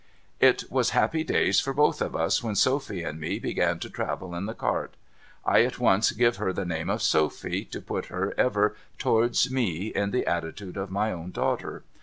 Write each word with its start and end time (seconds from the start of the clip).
It 0.39 0.63
was 0.71 0.89
happy 0.97 1.23
days 1.23 1.59
for 1.59 1.73
both 1.75 2.01
of 2.01 2.15
us 2.15 2.41
when 2.41 2.55
Sophy 2.55 3.03
and 3.03 3.19
me 3.19 3.37
began 3.37 3.77
to 3.81 3.87
travel 3.87 4.33
in 4.33 4.47
the 4.47 4.55
cart. 4.55 4.95
I 5.45 5.63
at 5.63 5.77
once 5.77 6.11
give 6.13 6.37
her 6.37 6.51
the 6.51 6.65
name 6.65 6.89
of 6.89 7.03
Sophy, 7.03 7.65
to 7.65 7.79
put 7.79 8.07
her 8.07 8.33
ever 8.35 8.75
towards 8.97 9.51
me 9.51 9.89
in 9.89 10.09
the 10.09 10.25
attitude 10.25 10.75
of 10.75 10.89
my 10.89 11.11
own 11.11 11.29
daughter. 11.29 11.83